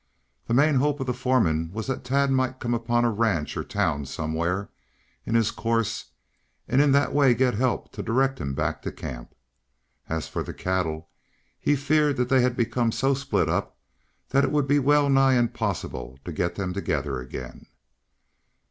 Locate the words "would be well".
14.51-15.07